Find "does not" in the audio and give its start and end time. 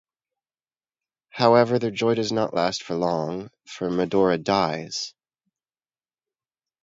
2.15-2.55